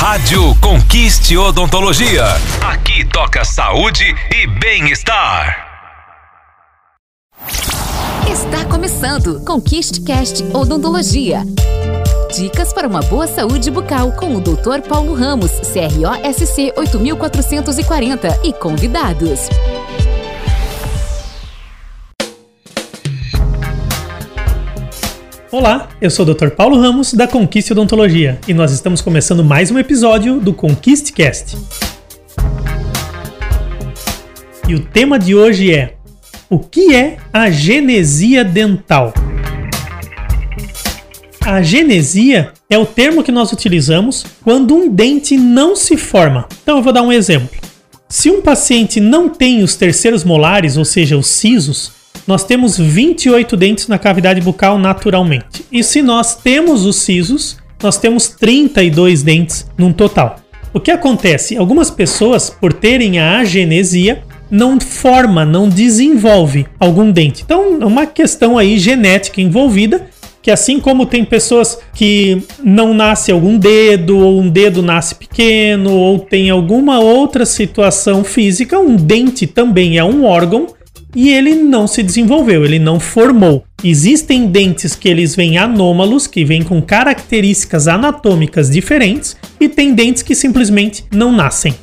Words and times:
Rádio 0.00 0.54
Conquiste 0.60 1.36
Odontologia. 1.36 2.24
Aqui 2.64 3.04
toca 3.04 3.44
saúde 3.44 4.04
e 4.32 4.46
bem-estar. 4.46 5.66
Está 8.30 8.64
começando 8.66 9.40
Conquiste 9.44 10.02
Cast 10.02 10.44
Odontologia. 10.54 11.42
Dicas 12.32 12.72
para 12.72 12.86
uma 12.86 13.00
boa 13.00 13.26
saúde 13.26 13.72
bucal 13.72 14.12
com 14.12 14.36
o 14.36 14.40
Dr. 14.40 14.86
Paulo 14.88 15.14
Ramos, 15.14 15.50
CROSC 15.50 16.72
8440 16.76 18.40
e 18.44 18.52
convidados. 18.52 19.48
Olá, 25.50 25.88
eu 25.98 26.10
sou 26.10 26.26
o 26.26 26.34
Dr. 26.34 26.50
Paulo 26.50 26.78
Ramos 26.78 27.14
da 27.14 27.26
Conquiste 27.26 27.72
Odontologia 27.72 28.38
e 28.46 28.52
nós 28.52 28.70
estamos 28.70 29.00
começando 29.00 29.42
mais 29.42 29.70
um 29.70 29.78
episódio 29.78 30.38
do 30.38 30.52
Conquistecast. 30.52 31.56
E 34.68 34.74
o 34.74 34.80
tema 34.80 35.18
de 35.18 35.34
hoje 35.34 35.72
é: 35.72 35.94
o 36.50 36.58
que 36.58 36.94
é 36.94 37.16
a 37.32 37.48
genesia 37.48 38.44
dental? 38.44 39.14
A 41.40 41.62
genesia 41.62 42.52
é 42.68 42.76
o 42.76 42.84
termo 42.84 43.24
que 43.24 43.32
nós 43.32 43.50
utilizamos 43.50 44.26
quando 44.44 44.74
um 44.74 44.90
dente 44.90 45.34
não 45.38 45.74
se 45.74 45.96
forma. 45.96 46.46
Então 46.62 46.76
eu 46.76 46.82
vou 46.82 46.92
dar 46.92 47.00
um 47.00 47.10
exemplo. 47.10 47.48
Se 48.06 48.30
um 48.30 48.42
paciente 48.42 49.00
não 49.00 49.30
tem 49.30 49.62
os 49.62 49.76
terceiros 49.76 50.24
molares, 50.24 50.76
ou 50.76 50.84
seja, 50.84 51.16
os 51.16 51.26
sisos, 51.26 51.97
nós 52.28 52.44
temos 52.44 52.76
28 52.76 53.56
dentes 53.56 53.88
na 53.88 53.98
cavidade 53.98 54.38
bucal 54.42 54.78
naturalmente. 54.78 55.64
E 55.72 55.82
se 55.82 56.02
nós 56.02 56.36
temos 56.36 56.84
os 56.84 56.96
sisos, 56.96 57.56
nós 57.82 57.96
temos 57.96 58.28
32 58.28 59.22
dentes 59.22 59.66
num 59.78 59.94
total. 59.94 60.36
O 60.74 60.78
que 60.78 60.90
acontece? 60.90 61.56
Algumas 61.56 61.90
pessoas, 61.90 62.50
por 62.50 62.74
terem 62.74 63.18
a 63.18 63.38
agenesia, 63.38 64.22
não 64.50 64.78
forma, 64.78 65.46
não 65.46 65.70
desenvolve 65.70 66.66
algum 66.78 67.10
dente. 67.10 67.42
Então, 67.42 67.78
é 67.80 67.86
uma 67.86 68.04
questão 68.04 68.58
aí 68.58 68.78
genética 68.78 69.40
envolvida, 69.40 70.06
que 70.42 70.50
assim 70.50 70.78
como 70.80 71.06
tem 71.06 71.24
pessoas 71.24 71.78
que 71.94 72.42
não 72.62 72.92
nasce 72.92 73.32
algum 73.32 73.56
dedo, 73.56 74.18
ou 74.18 74.38
um 74.38 74.50
dedo 74.50 74.82
nasce 74.82 75.14
pequeno, 75.14 75.94
ou 75.94 76.18
tem 76.18 76.50
alguma 76.50 77.00
outra 77.00 77.46
situação 77.46 78.22
física, 78.22 78.78
um 78.78 78.96
dente 78.96 79.46
também 79.46 79.96
é 79.96 80.04
um 80.04 80.26
órgão 80.26 80.66
e 81.14 81.30
ele 81.30 81.54
não 81.54 81.86
se 81.86 82.02
desenvolveu, 82.02 82.64
ele 82.64 82.78
não 82.78 83.00
formou. 83.00 83.64
Existem 83.82 84.46
dentes 84.46 84.94
que 84.94 85.08
eles 85.08 85.34
vêm 85.34 85.58
anômalos, 85.58 86.26
que 86.26 86.44
vêm 86.44 86.62
com 86.62 86.82
características 86.82 87.88
anatômicas 87.88 88.70
diferentes, 88.70 89.36
e 89.60 89.68
tem 89.68 89.94
dentes 89.94 90.22
que 90.22 90.34
simplesmente 90.34 91.04
não 91.12 91.32
nascem. 91.32 91.74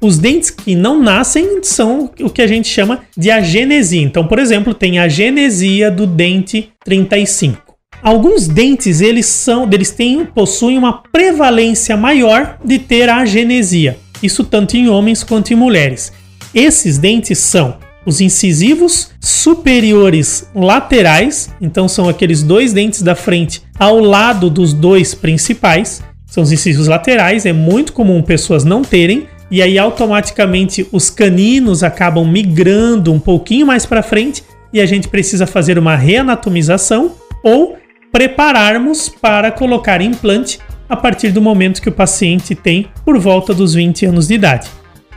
Os 0.00 0.18
dentes 0.18 0.50
que 0.50 0.74
não 0.74 1.00
nascem 1.00 1.60
são 1.62 2.10
o 2.20 2.28
que 2.28 2.42
a 2.42 2.46
gente 2.46 2.68
chama 2.68 3.00
de 3.16 3.30
agenesia. 3.30 4.02
Então, 4.02 4.26
por 4.26 4.38
exemplo, 4.38 4.74
tem 4.74 4.98
a 4.98 5.08
genesia 5.08 5.90
do 5.90 6.06
dente 6.06 6.70
35. 6.84 7.62
Alguns 8.02 8.46
dentes 8.46 9.00
eles 9.00 9.24
são, 9.24 9.66
eles 9.72 9.90
têm, 9.90 10.26
possuem 10.26 10.76
uma 10.76 11.02
prevalência 11.04 11.96
maior 11.96 12.58
de 12.62 12.78
ter 12.78 13.08
a 13.08 13.18
agenesia. 13.18 13.96
Isso 14.22 14.44
tanto 14.44 14.76
em 14.76 14.88
homens 14.88 15.24
quanto 15.24 15.52
em 15.52 15.56
mulheres. 15.56 16.12
Esses 16.54 16.98
dentes 16.98 17.38
são 17.38 17.78
os 18.06 18.20
incisivos 18.20 19.10
superiores 19.20 20.48
laterais, 20.54 21.50
então 21.60 21.88
são 21.88 22.08
aqueles 22.08 22.42
dois 22.42 22.72
dentes 22.72 23.02
da 23.02 23.14
frente 23.14 23.62
ao 23.78 23.98
lado 23.98 24.50
dos 24.50 24.72
dois 24.72 25.14
principais, 25.14 26.02
são 26.26 26.42
os 26.42 26.52
incisivos 26.52 26.88
laterais, 26.88 27.46
é 27.46 27.52
muito 27.52 27.92
comum 27.92 28.22
pessoas 28.22 28.64
não 28.64 28.82
terem, 28.82 29.26
e 29.50 29.62
aí 29.62 29.78
automaticamente 29.78 30.86
os 30.90 31.10
caninos 31.10 31.82
acabam 31.82 32.26
migrando 32.26 33.12
um 33.12 33.20
pouquinho 33.20 33.66
mais 33.66 33.86
para 33.86 34.02
frente 34.02 34.42
e 34.72 34.80
a 34.80 34.86
gente 34.86 35.06
precisa 35.06 35.46
fazer 35.46 35.78
uma 35.78 35.94
reanatomização 35.94 37.12
ou 37.42 37.76
prepararmos 38.10 39.08
para 39.08 39.52
colocar 39.52 40.00
implante 40.00 40.58
a 40.88 40.96
partir 40.96 41.30
do 41.30 41.40
momento 41.40 41.80
que 41.80 41.88
o 41.88 41.92
paciente 41.92 42.54
tem 42.54 42.88
por 43.04 43.18
volta 43.18 43.54
dos 43.54 43.74
20 43.74 44.06
anos 44.06 44.28
de 44.28 44.34
idade. 44.34 44.68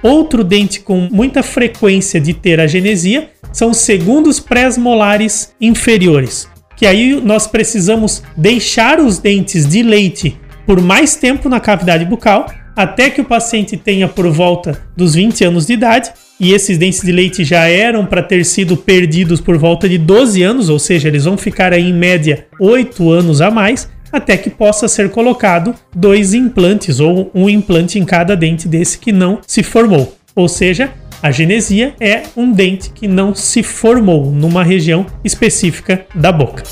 Outro 0.01 0.43
dente 0.43 0.79
com 0.79 1.07
muita 1.11 1.41
frequência 1.41 2.19
de 2.19 2.33
ter 2.33 2.59
agenesia 2.59 3.29
são 3.51 3.71
os 3.71 3.77
segundos 3.77 4.39
pré-molares 4.39 5.53
inferiores, 5.59 6.47
que 6.75 6.85
aí 6.85 7.19
nós 7.19 7.47
precisamos 7.47 8.21
deixar 8.35 8.99
os 8.99 9.17
dentes 9.17 9.67
de 9.67 9.81
leite 9.81 10.39
por 10.65 10.81
mais 10.81 11.15
tempo 11.15 11.49
na 11.49 11.59
cavidade 11.59 12.05
bucal 12.05 12.47
até 12.77 13.09
que 13.09 13.19
o 13.19 13.25
paciente 13.25 13.75
tenha 13.75 14.07
por 14.07 14.29
volta 14.29 14.87
dos 14.95 15.15
20 15.15 15.43
anos 15.45 15.65
de 15.65 15.73
idade, 15.73 16.11
e 16.39 16.53
esses 16.53 16.77
dentes 16.77 17.01
de 17.01 17.11
leite 17.11 17.43
já 17.43 17.67
eram 17.67 18.05
para 18.05 18.21
ter 18.21 18.45
sido 18.45 18.77
perdidos 18.77 19.41
por 19.41 19.57
volta 19.57 19.89
de 19.89 19.97
12 19.97 20.43
anos, 20.43 20.69
ou 20.69 20.77
seja, 20.77 21.07
eles 21.07 21.25
vão 21.25 21.35
ficar 21.35 21.73
aí 21.73 21.89
em 21.89 21.93
média 21.93 22.45
8 22.59 23.09
anos 23.09 23.41
a 23.41 23.49
mais, 23.49 23.89
até 24.11 24.37
que 24.37 24.49
possa 24.49 24.87
ser 24.87 25.09
colocado 25.11 25.75
dois 25.95 26.33
implantes 26.33 26.99
ou 26.99 27.31
um 27.33 27.49
implante 27.49 27.99
em 27.99 28.05
cada 28.05 28.35
dente 28.35 28.67
desse 28.67 28.97
que 28.97 29.11
não 29.11 29.39
se 29.45 29.63
formou. 29.63 30.15
Ou 30.35 30.47
seja, 30.47 30.93
a 31.21 31.31
genesia 31.31 31.95
é 31.99 32.23
um 32.35 32.51
dente 32.51 32.91
que 32.91 33.07
não 33.07 33.33
se 33.33 33.63
formou 33.63 34.31
numa 34.31 34.63
região 34.63 35.05
específica 35.23 36.05
da 36.13 36.31
boca. 36.31 36.63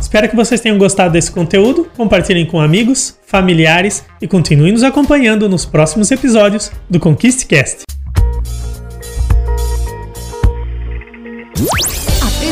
Espero 0.00 0.28
que 0.28 0.36
vocês 0.36 0.60
tenham 0.60 0.78
gostado 0.78 1.12
desse 1.12 1.30
conteúdo, 1.30 1.90
compartilhem 1.96 2.46
com 2.46 2.60
amigos, 2.60 3.18
familiares 3.26 4.04
e 4.20 4.26
continuem 4.26 4.72
nos 4.72 4.82
acompanhando 4.82 5.48
nos 5.48 5.66
próximos 5.66 6.10
episódios 6.10 6.72
do 6.88 6.98
ConquistCast. 6.98 7.95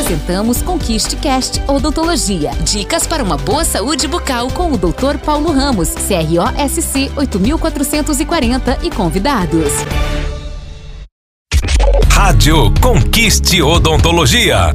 Apresentamos 0.05 0.61
Conquiste 0.61 1.15
Cast 1.15 1.59
Odontologia. 1.67 2.51
Dicas 2.61 3.07
para 3.07 3.23
uma 3.23 3.37
boa 3.37 3.65
saúde 3.65 4.07
bucal 4.07 4.51
com 4.51 4.71
o 4.71 4.77
Dr. 4.77 5.17
Paulo 5.17 5.51
Ramos, 5.51 5.89
CROSC 5.95 7.11
8440 7.15 8.79
e 8.83 8.91
convidados. 8.91 9.71
Rádio 12.11 12.71
Conquiste 12.79 13.63
Odontologia. 13.63 14.71